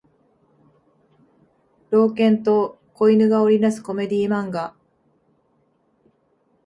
[1.91, 4.73] 老人と子犬が織りなすコメディ漫画